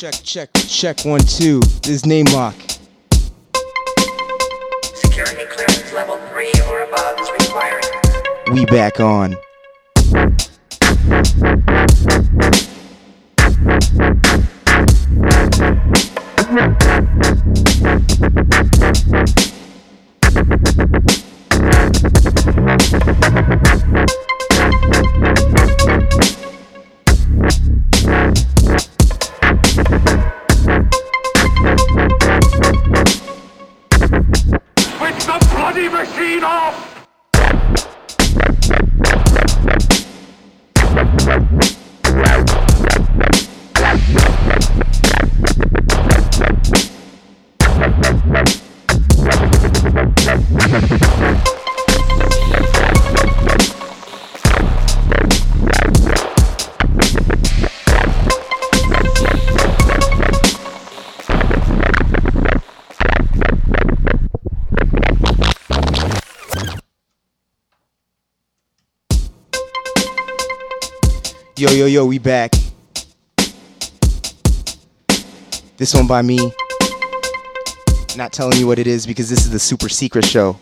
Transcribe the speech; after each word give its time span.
Check, 0.00 0.14
check, 0.24 0.48
check 0.54 1.04
one, 1.04 1.20
two. 1.20 1.60
This 1.82 1.88
is 1.88 2.06
name 2.06 2.24
lock. 2.32 2.54
Security 4.94 5.44
clearance 5.44 5.92
level 5.92 6.16
3 6.16 6.50
or 6.70 6.84
above 6.84 7.20
is 7.20 7.30
required. 7.32 7.84
We 8.50 8.64
back 8.64 8.98
on. 8.98 9.36
Yo, 72.00 72.06
we 72.06 72.18
back. 72.18 72.52
This 75.76 75.92
one 75.92 76.06
by 76.06 76.22
me. 76.22 76.38
Not 78.16 78.32
telling 78.32 78.58
you 78.58 78.66
what 78.66 78.78
it 78.78 78.86
is 78.86 79.06
because 79.06 79.28
this 79.28 79.40
is 79.40 79.50
the 79.50 79.58
super 79.58 79.90
secret 79.90 80.24
show. 80.24 80.58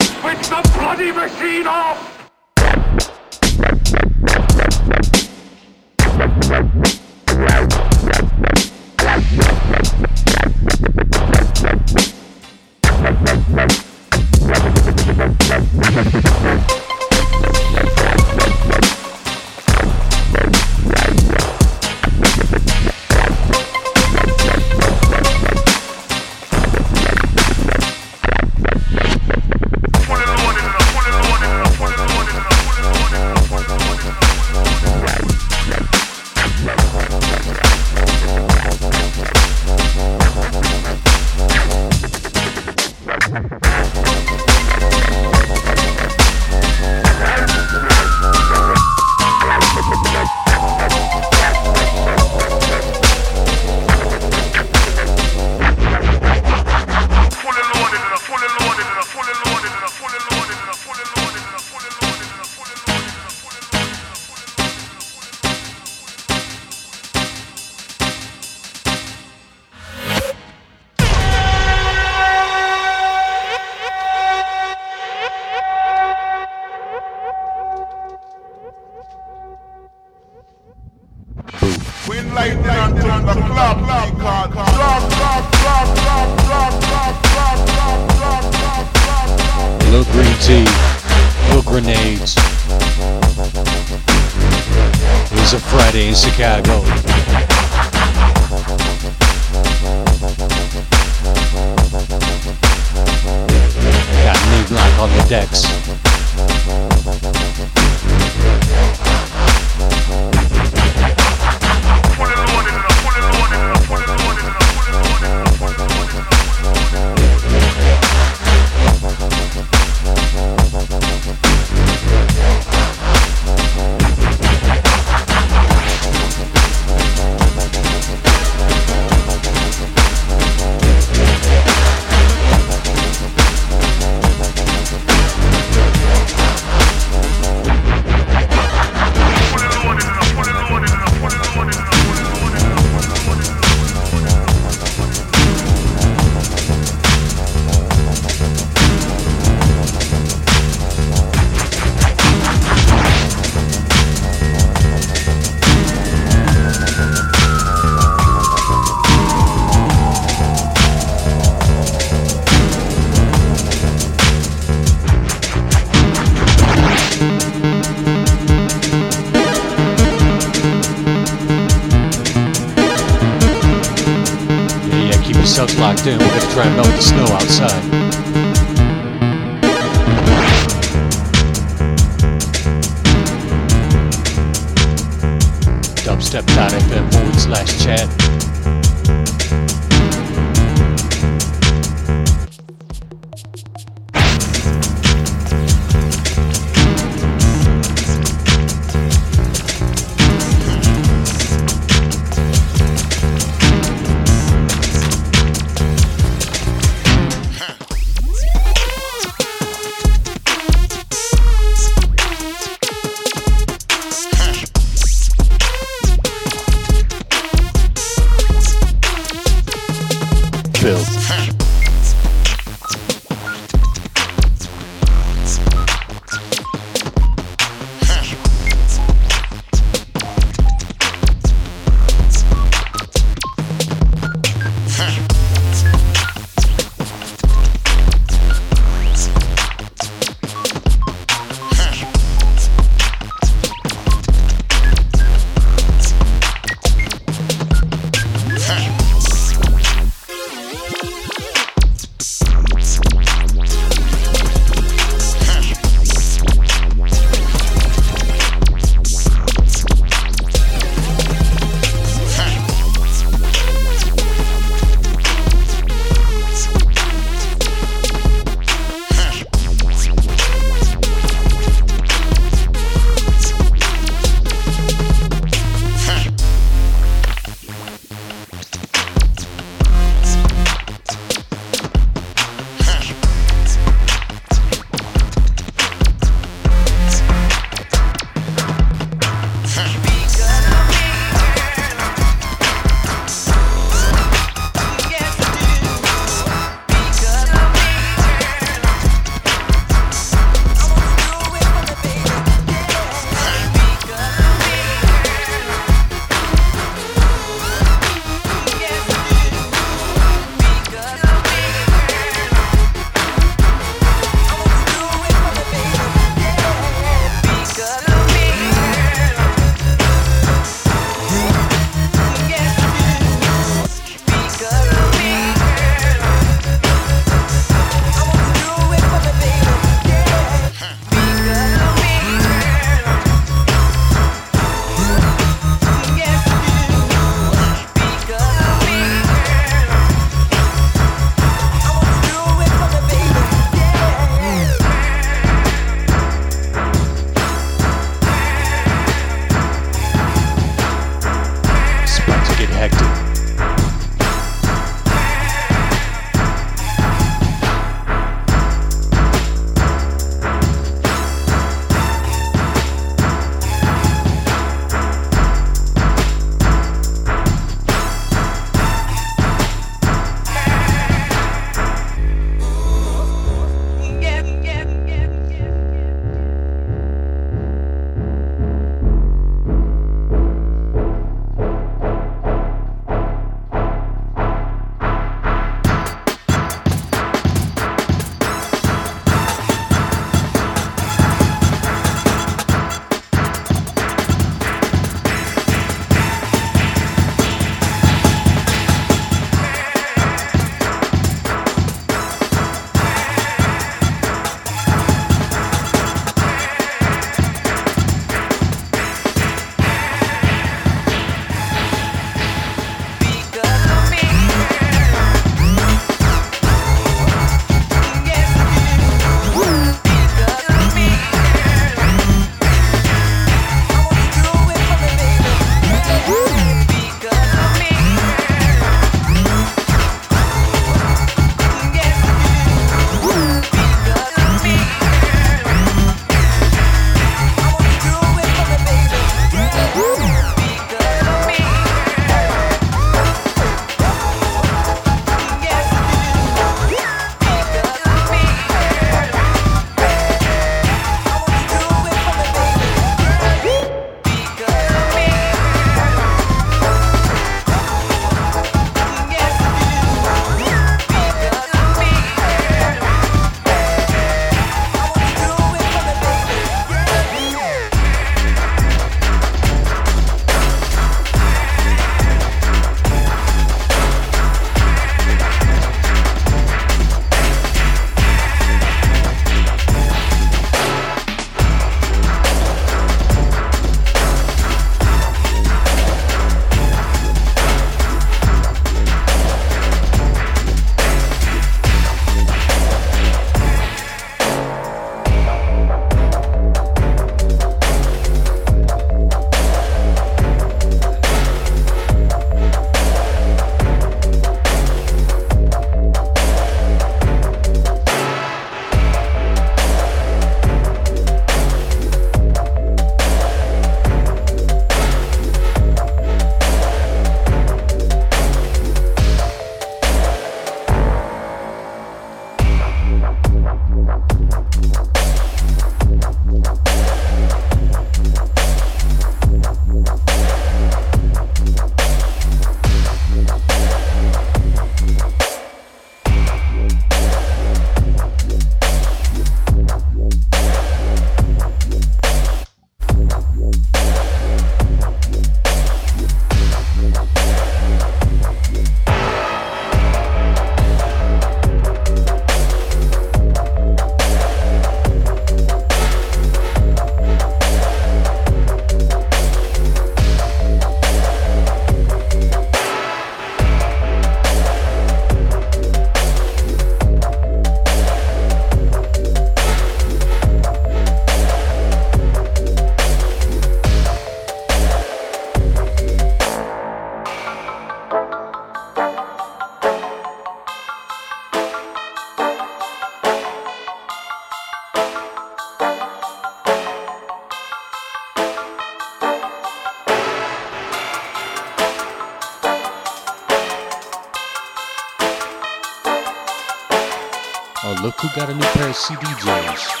Got 598.35 598.49
a 598.49 598.53
new 598.53 598.61
pair 598.61 598.87
of 598.87 598.95
CDJs. 598.95 600.00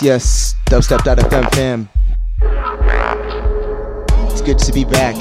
Yes, 0.00 0.04
yes, 0.04 0.54
dubstep.fm 0.66 1.54
fam. 1.54 1.88
It's 4.30 4.40
good 4.42 4.58
to 4.60 4.72
be 4.72 4.84
back. 4.84 5.16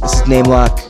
This 0.00 0.12
is 0.14 0.26
Name 0.26 0.46
Lock, 0.46 0.80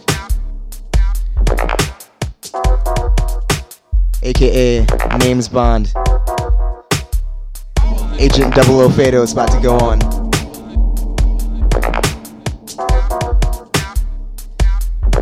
aka 4.22 4.86
Names 5.18 5.48
Bond. 5.50 5.92
Agent 8.18 8.54
Double 8.54 8.80
O 8.80 8.88
Fado 8.88 9.22
is 9.22 9.32
about 9.32 9.52
to 9.52 9.60
go 9.60 9.76
on. 9.80 9.98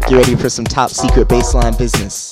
Get 0.02 0.12
ready 0.12 0.36
for 0.36 0.48
some 0.48 0.64
top 0.64 0.90
secret 0.90 1.26
bassline 1.26 1.76
business. 1.76 2.27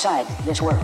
Outside 0.00 0.26
this 0.46 0.62
world, 0.62 0.79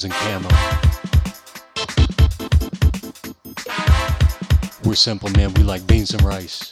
Americans 0.00 0.04
in 0.04 0.10
camo. 0.10 0.48
We're 4.84 4.94
simple, 4.94 5.30
man. 5.30 5.54
We 5.54 5.62
like 5.62 5.86
beans 5.86 6.12
and 6.12 6.22
rice. 6.22 6.69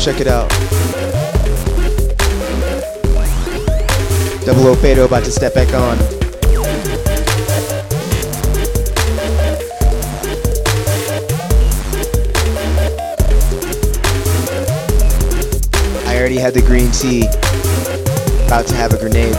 Check 0.00 0.18
it 0.18 0.26
out. 0.26 0.48
Double 4.46 4.68
O 4.68 4.74
Fado 4.74 5.04
about 5.04 5.24
to 5.24 5.30
step 5.30 5.52
back 5.52 5.74
on. 5.74 5.98
I 16.08 16.18
already 16.18 16.38
had 16.38 16.54
the 16.54 16.62
green 16.62 16.90
tea. 16.92 17.26
About 18.46 18.66
to 18.68 18.74
have 18.76 18.94
a 18.94 18.98
grenade. 18.98 19.29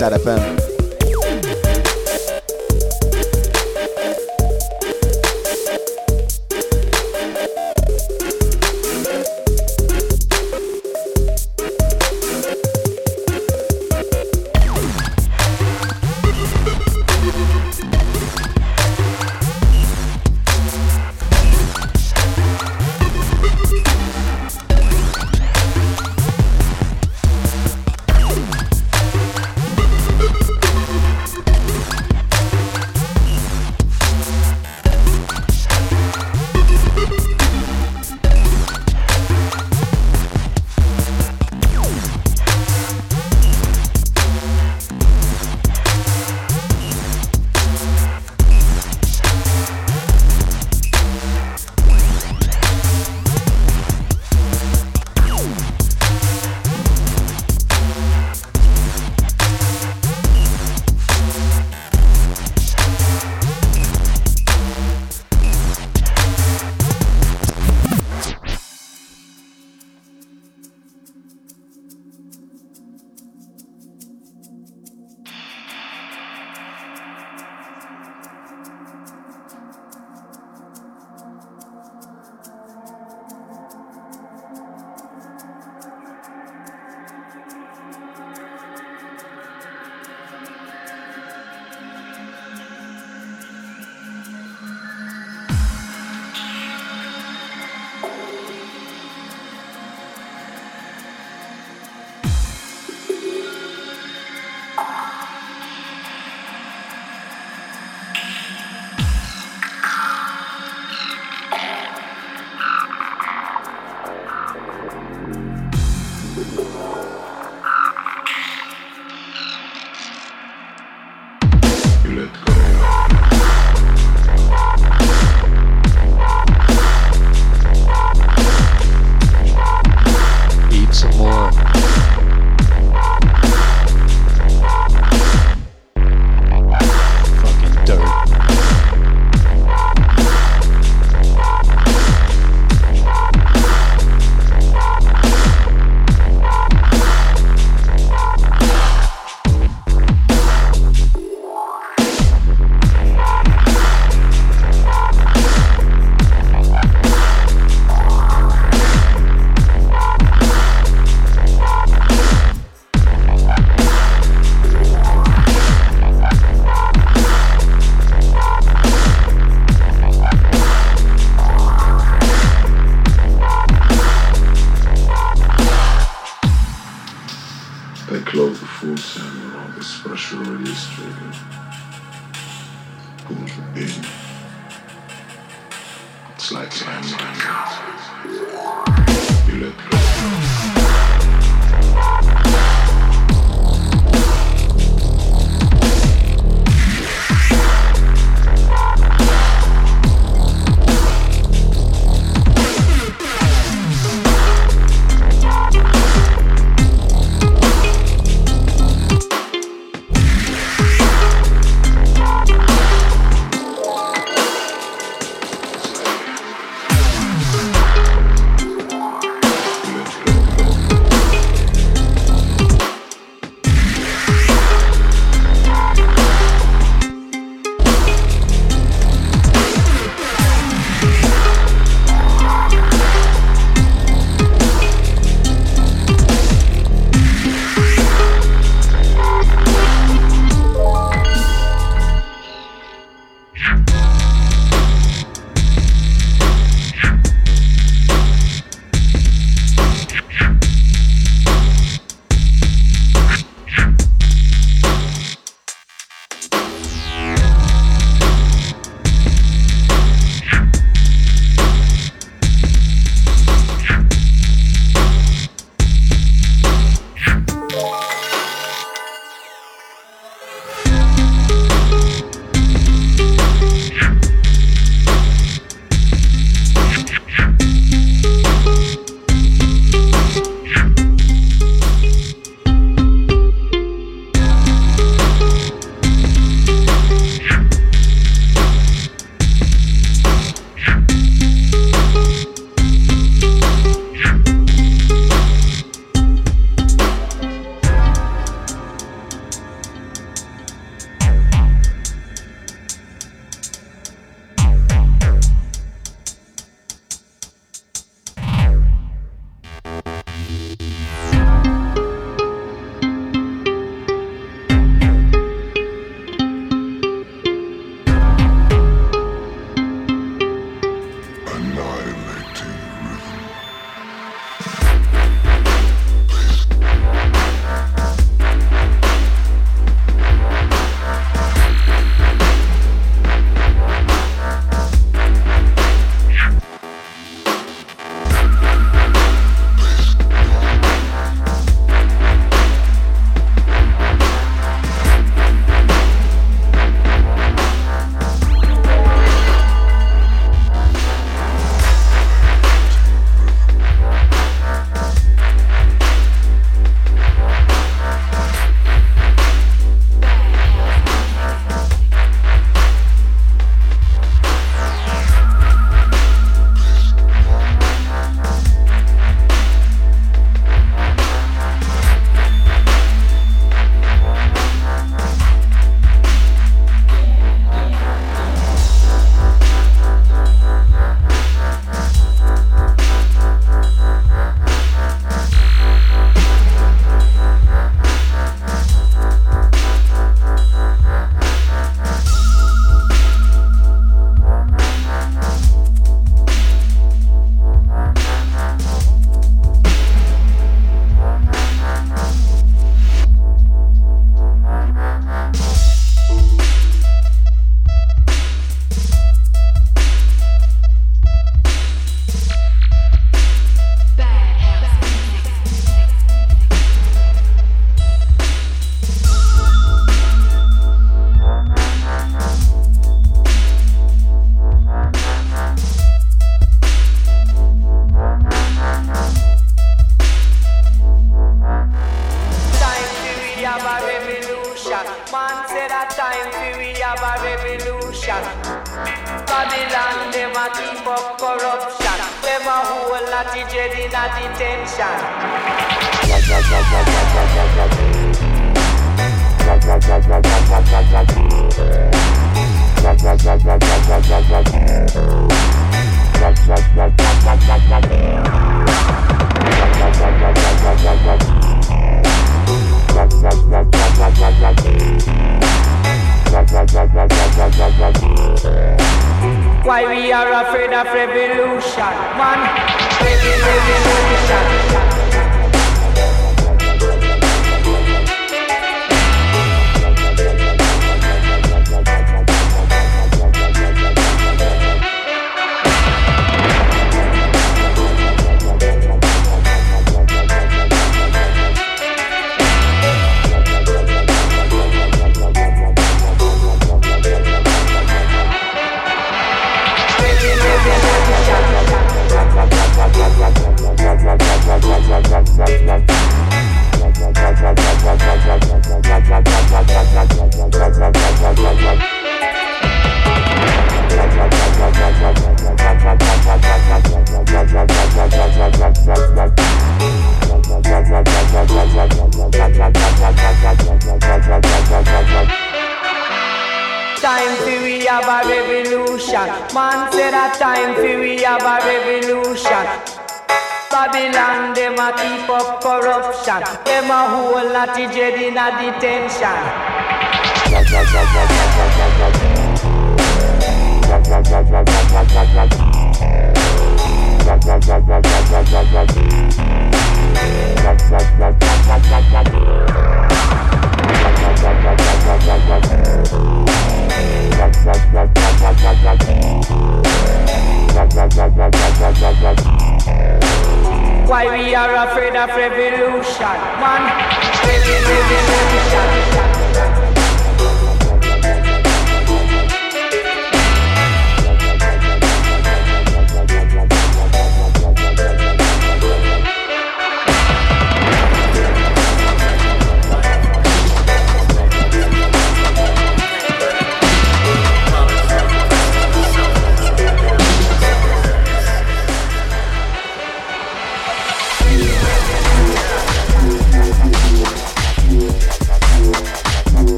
Dubstep.fm. 0.00 0.59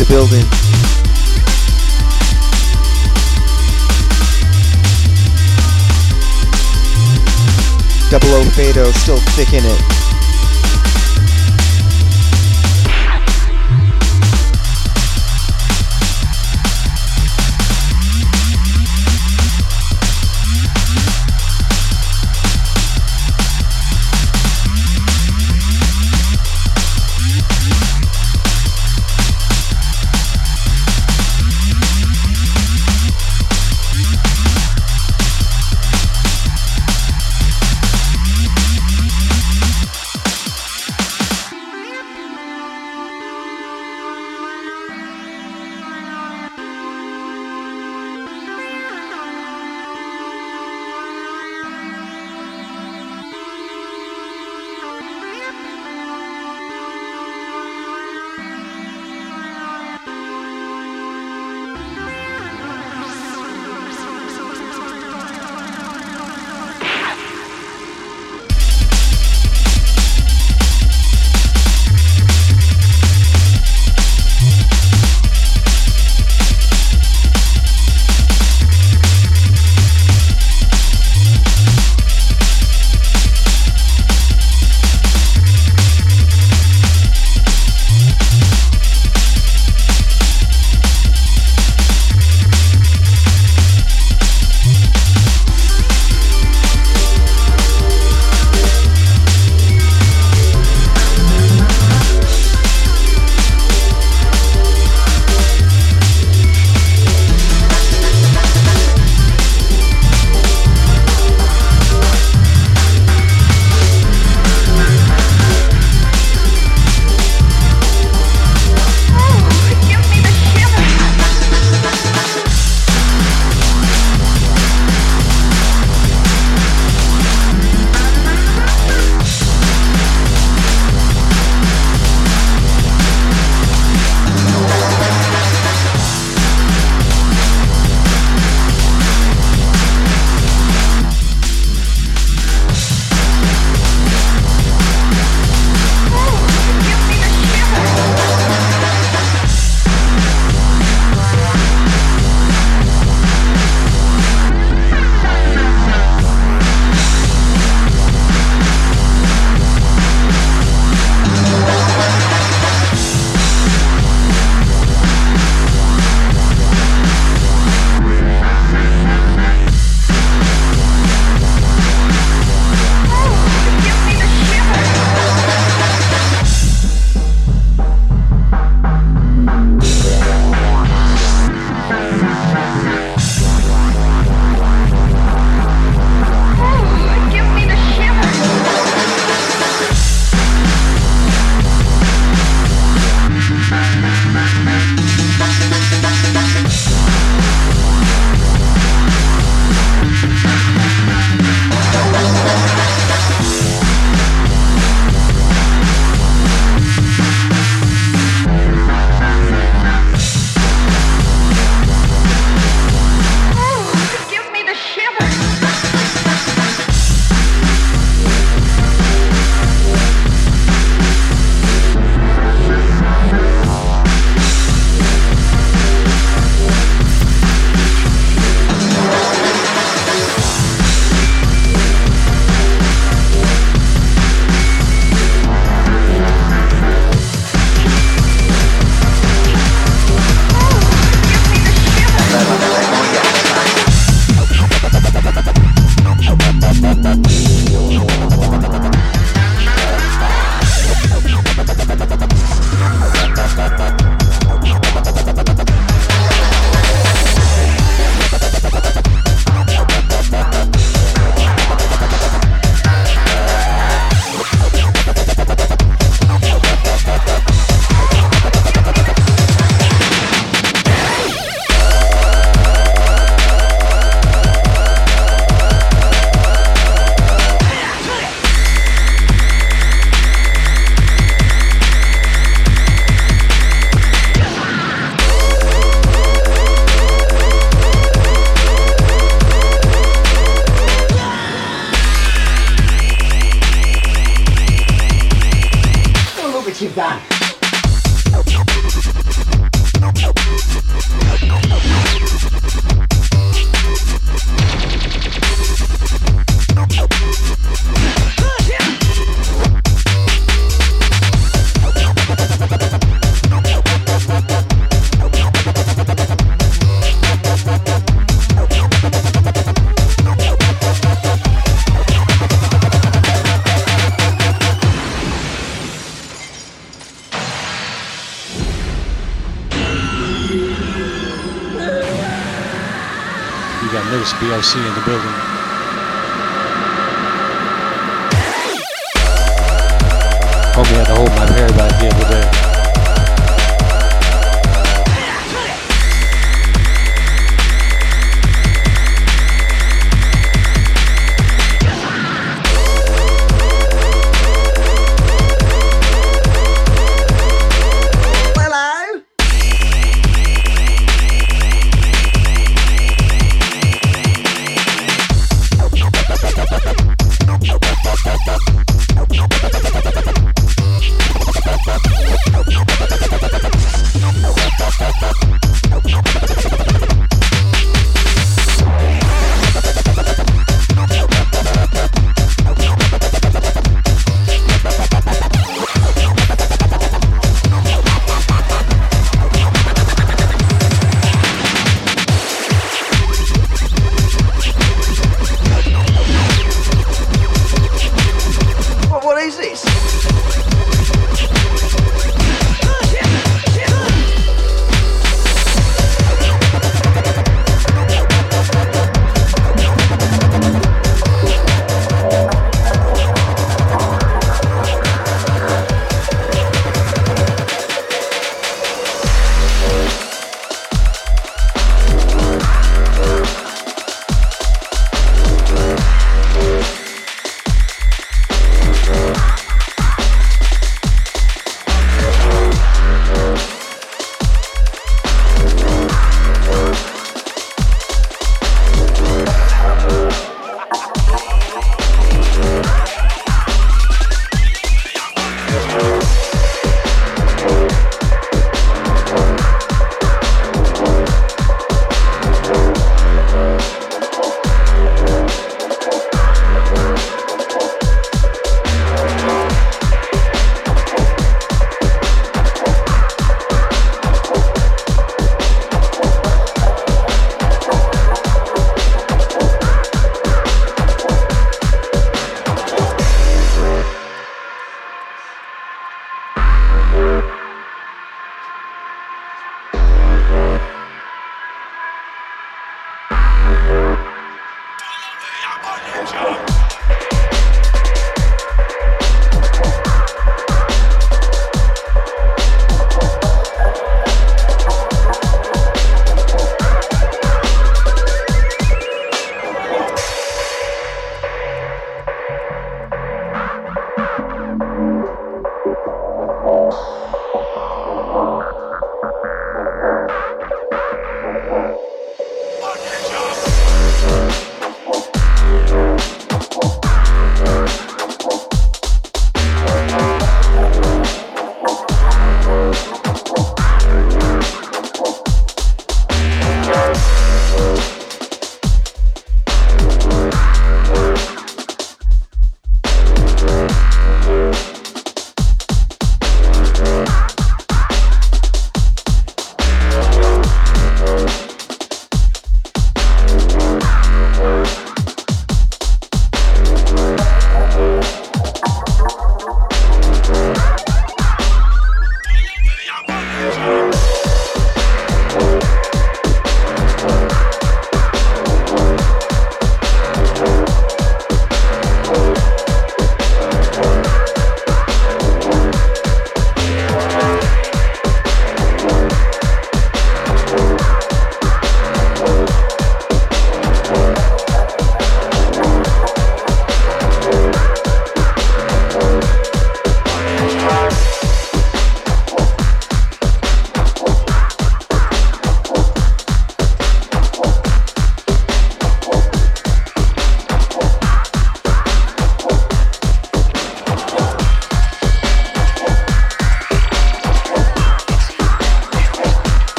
the 0.00 0.06
building. 0.06 0.44
Double 8.10 8.34
O 8.34 8.42
Fado 8.54 8.92
still 8.94 9.18
thick 9.36 9.52
in 9.52 9.64
it. 9.64 9.99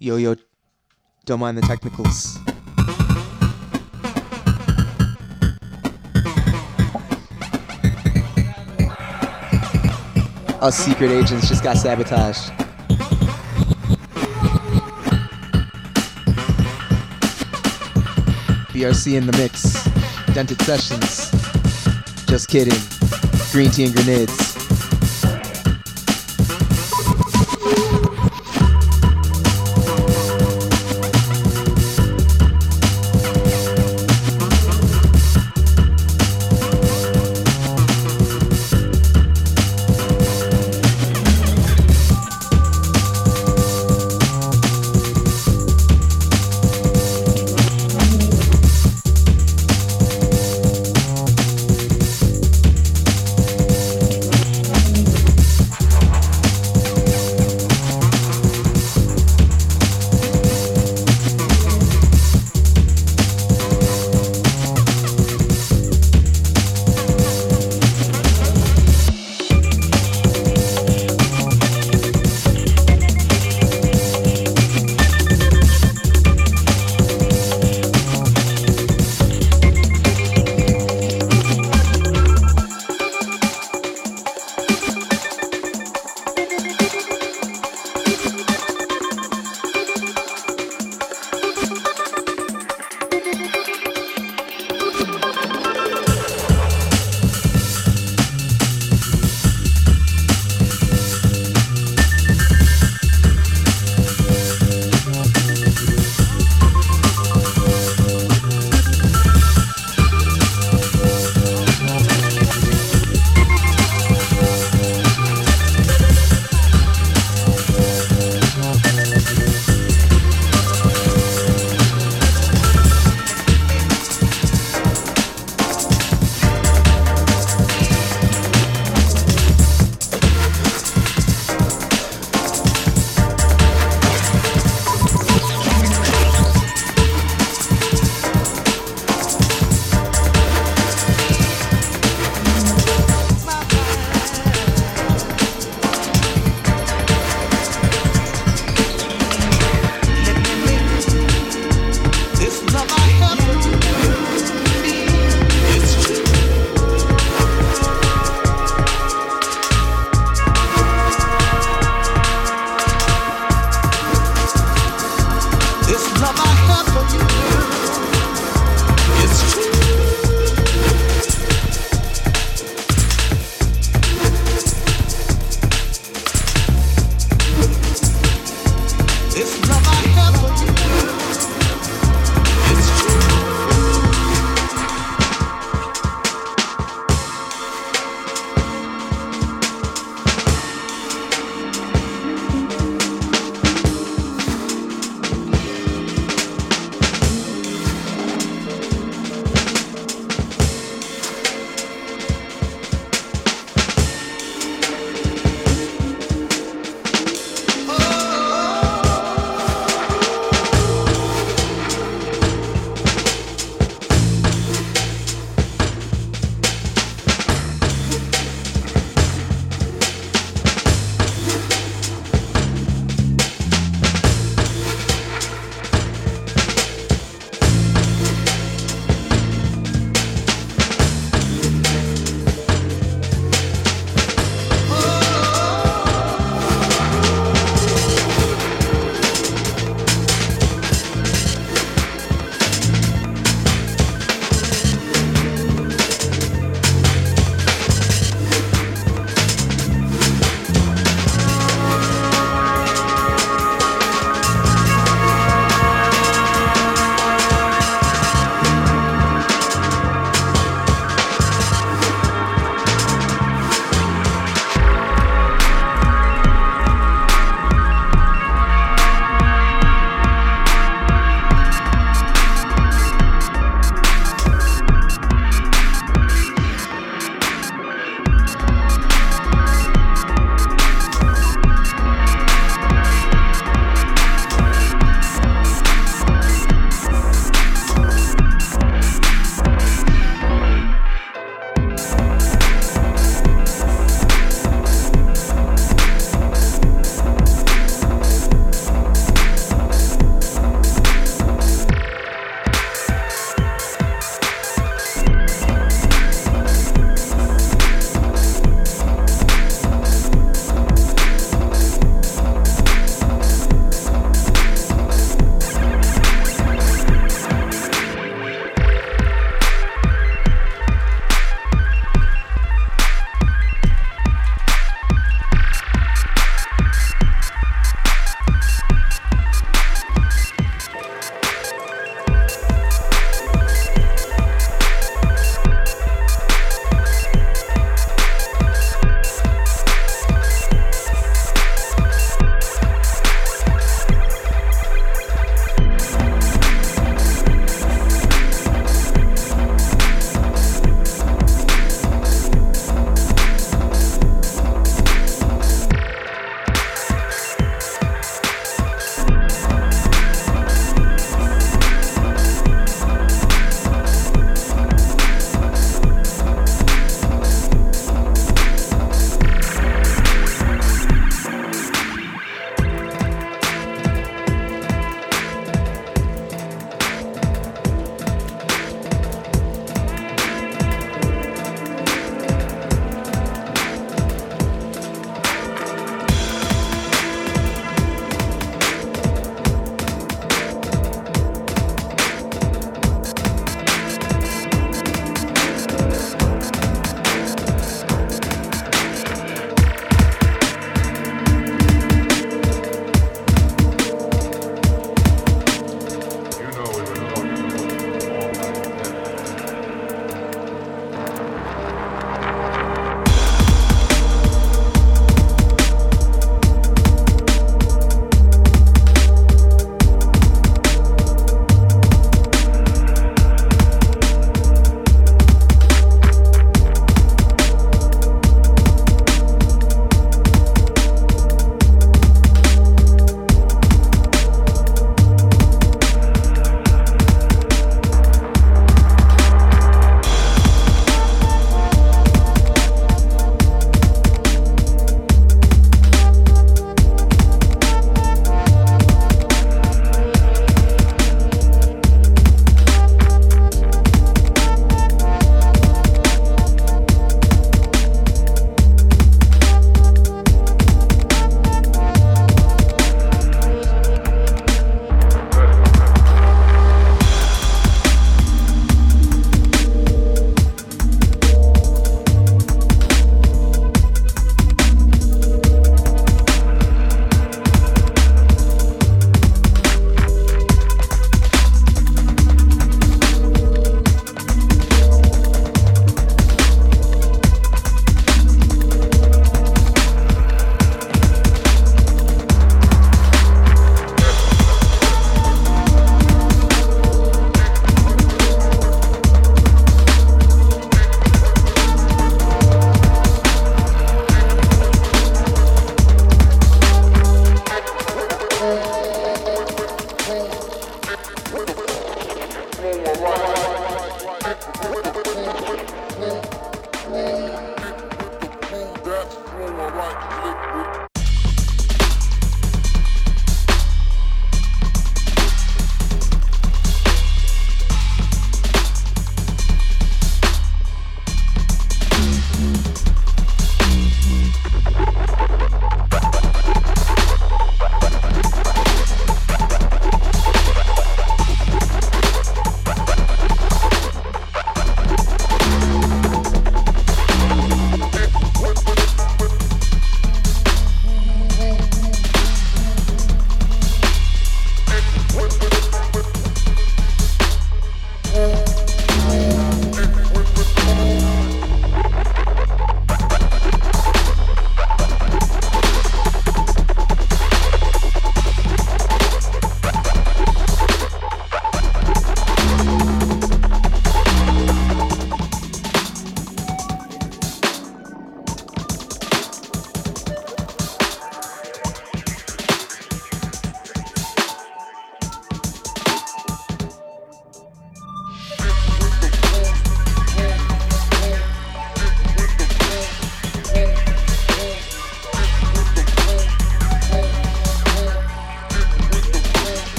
Yo 0.00 0.14
yo, 0.14 0.36
don't 1.24 1.40
mind 1.40 1.58
the 1.58 1.62
technicals. 1.62 2.38
Us 10.60 10.76
secret 10.76 11.10
agents 11.10 11.48
just 11.48 11.64
got 11.64 11.76
sabotaged. 11.76 12.52
BRC 18.70 19.16
in 19.16 19.26
the 19.26 19.36
mix. 19.36 19.84
Dented 20.32 20.62
Sessions. 20.62 21.32
Just 22.26 22.48
kidding. 22.48 22.78
Green 23.50 23.72
tea 23.72 23.86
and 23.86 23.94
grenades. 23.96 24.47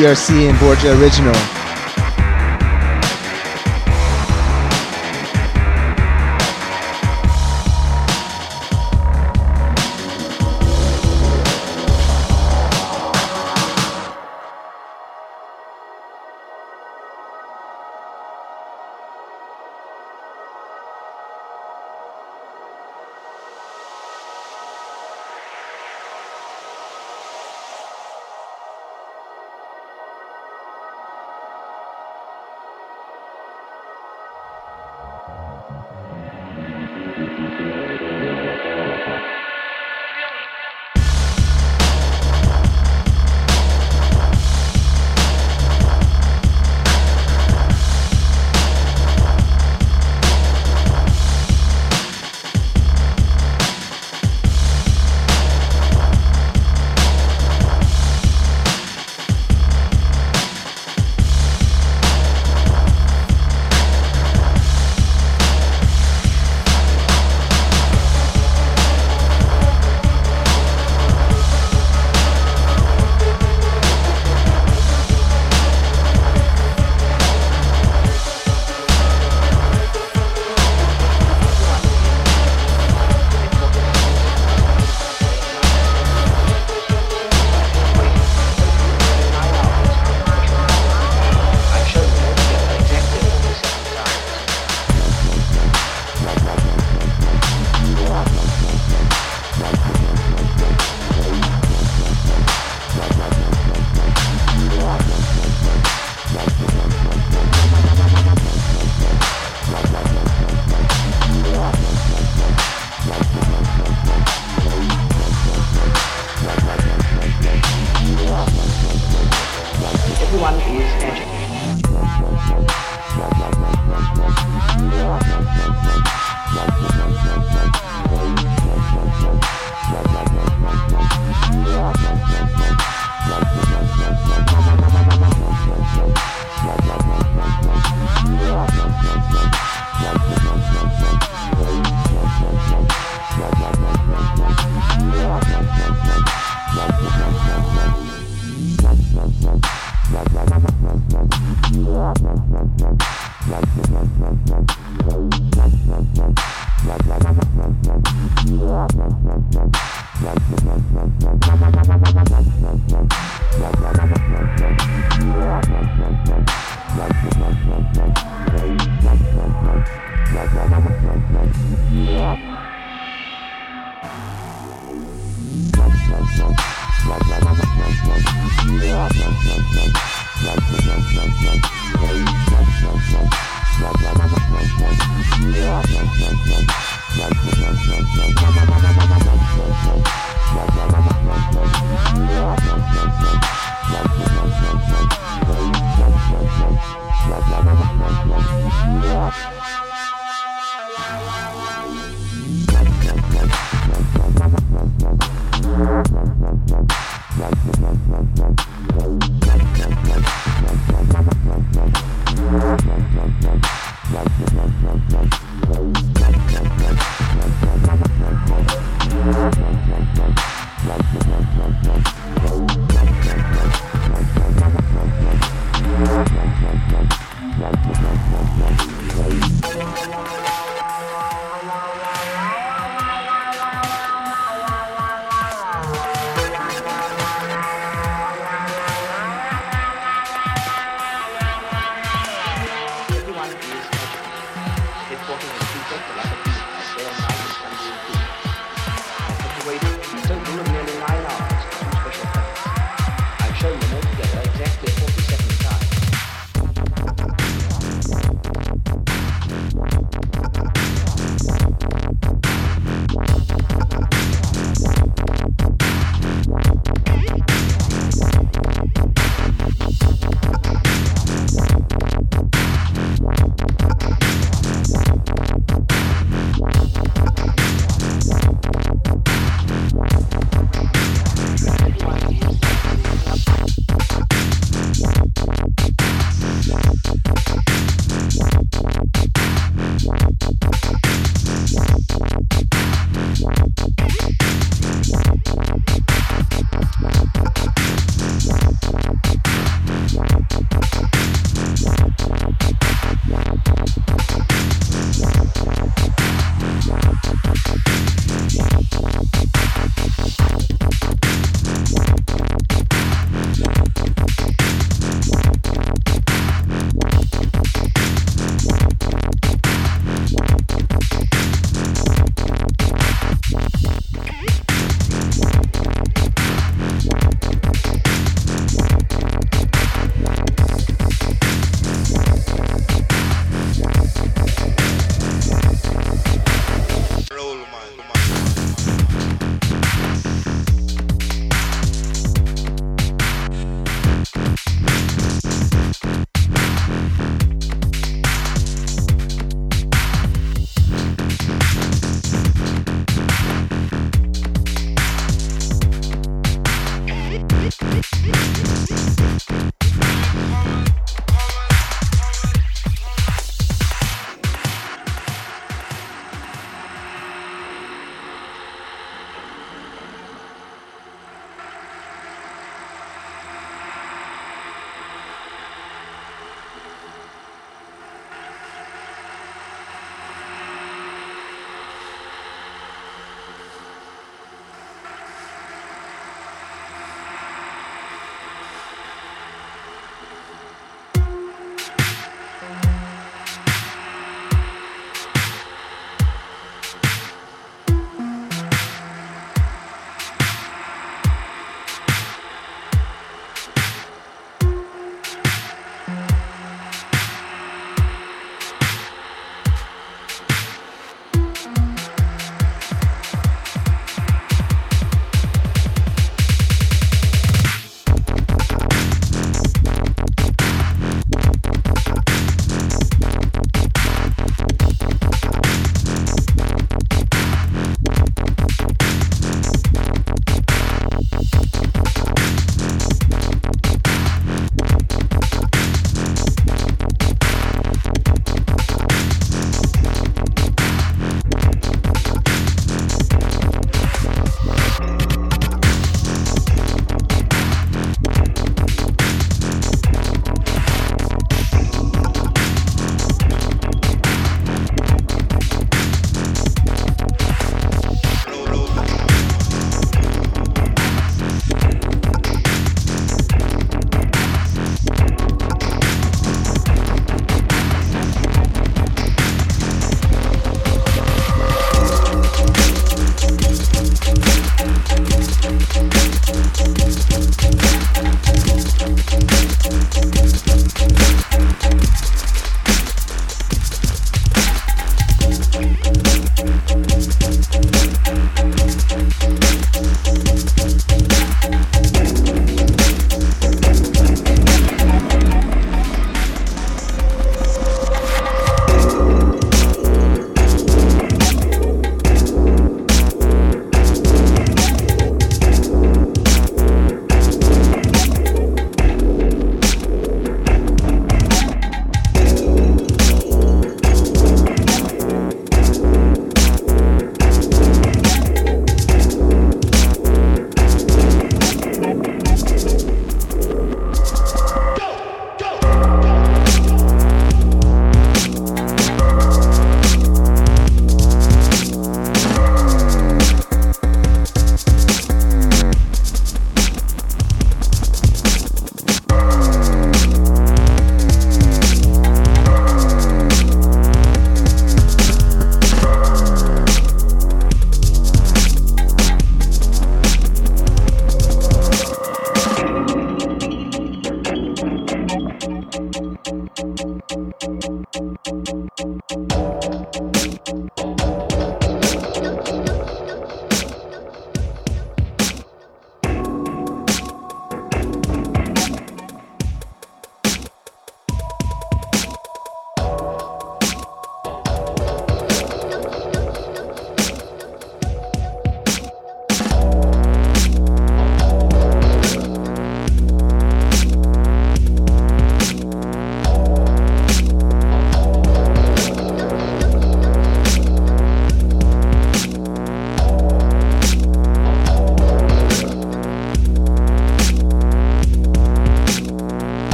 BRC 0.00 0.48
and 0.48 0.58
Borgia 0.58 0.98
Original. 0.98 1.49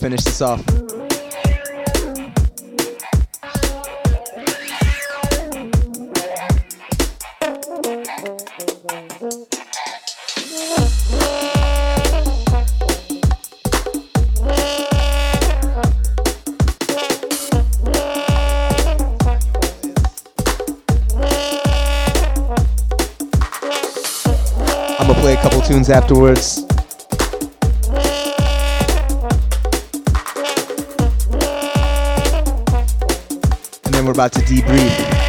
finish 0.00 0.24
this 0.24 0.40
off. 0.40 0.64
tunes 25.68 25.88
afterwards. 25.88 26.69
about 34.20 34.32
to 34.32 34.40
debrief. 34.40 35.19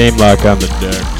name 0.00 0.16
lock 0.16 0.46
on 0.46 0.58
the 0.58 0.66
deck. 0.80 1.19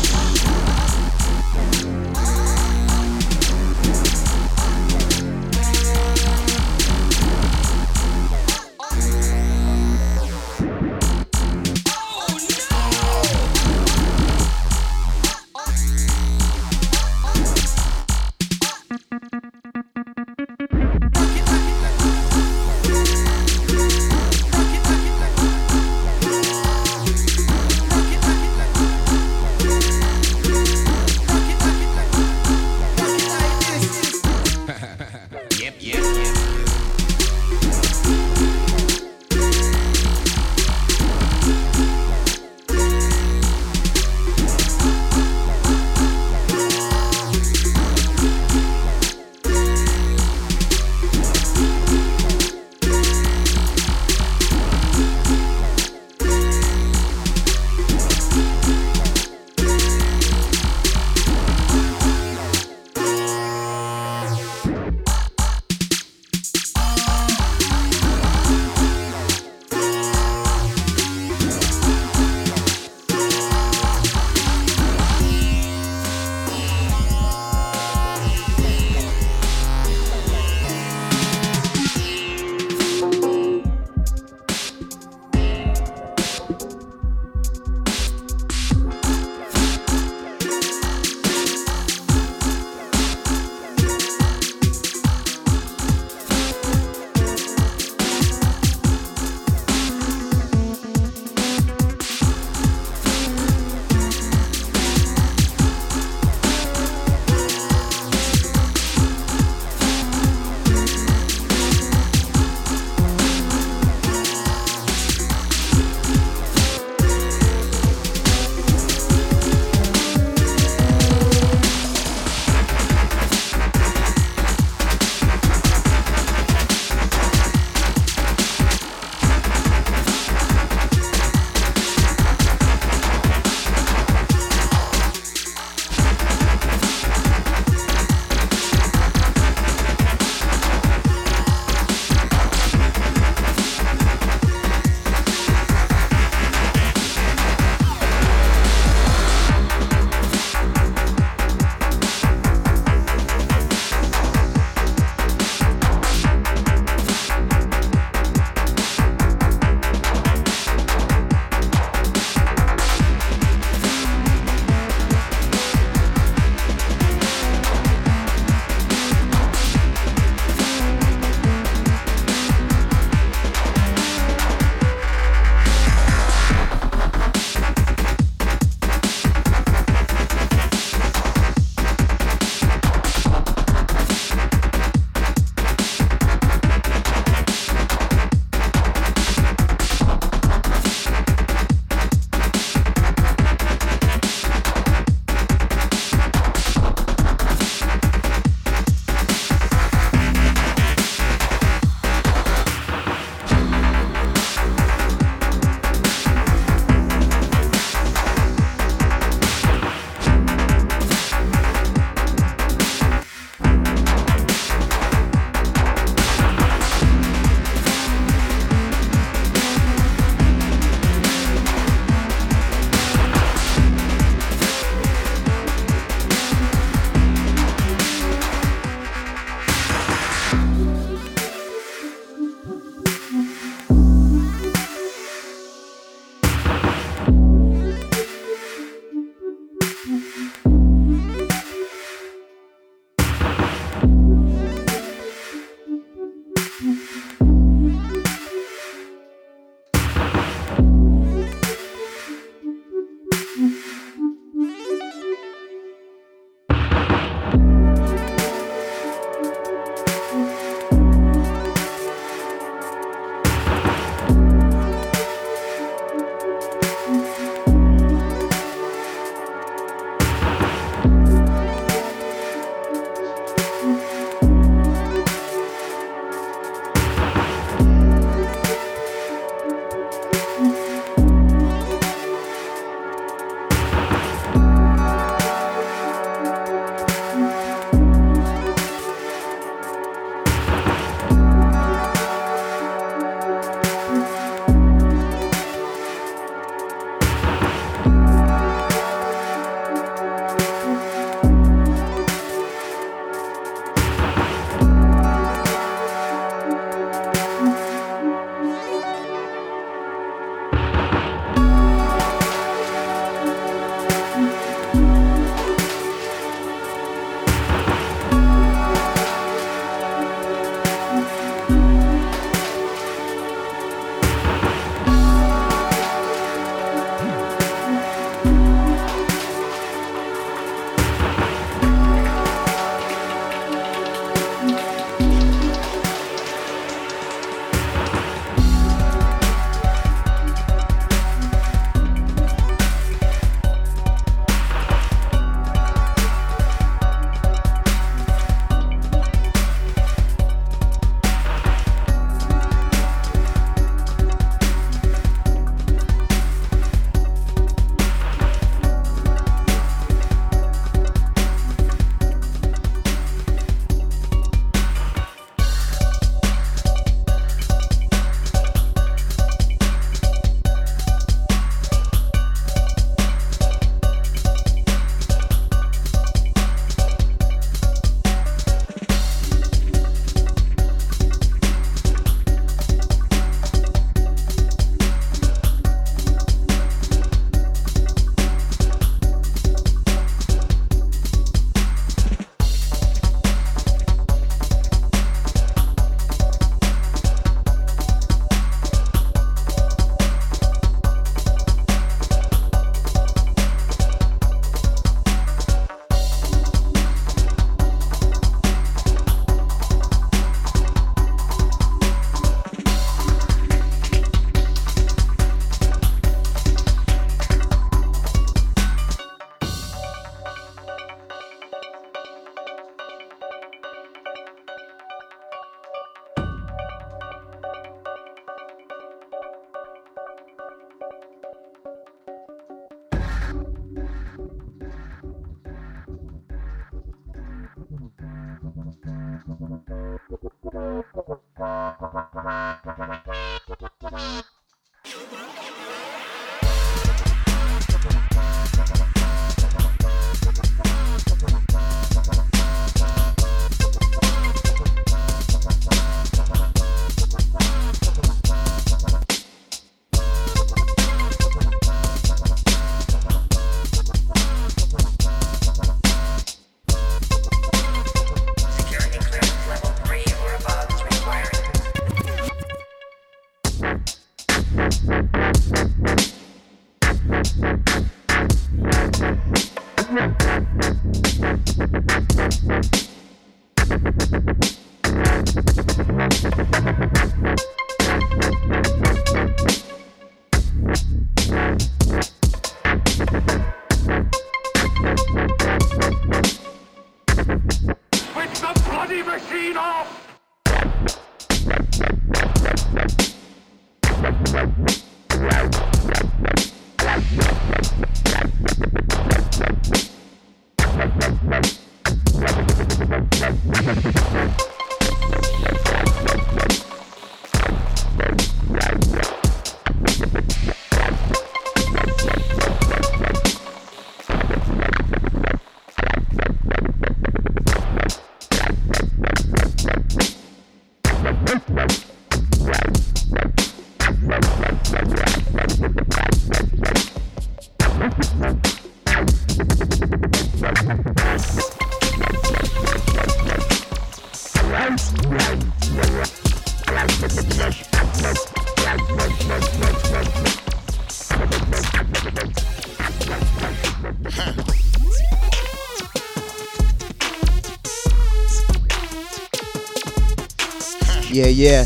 Yeah, 561.41 561.47
yeah. 561.47 561.85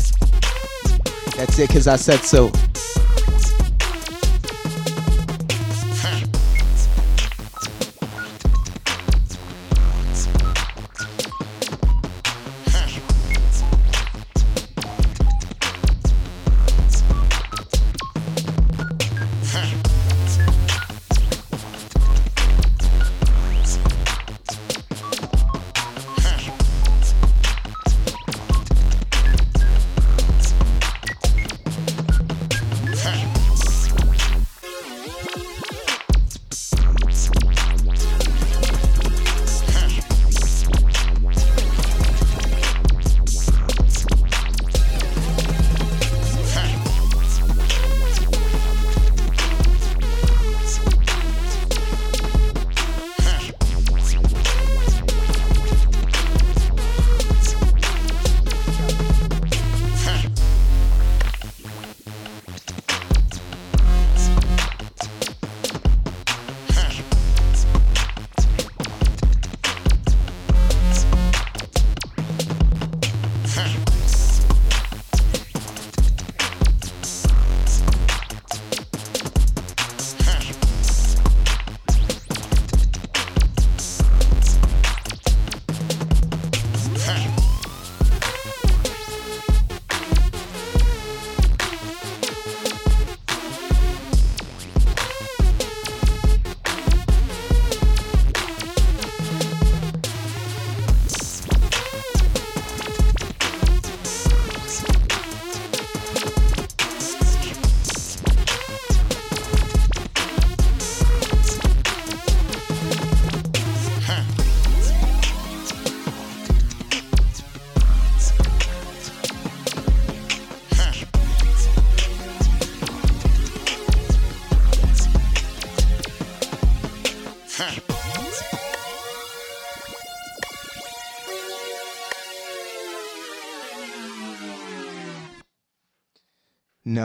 That's 1.37 1.57
it, 1.59 1.69
cause 1.69 1.87
I 1.87 1.95
said 1.95 2.19
so. 2.19 2.51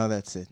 No, 0.01 0.09
that's 0.09 0.35
it. 0.35 0.49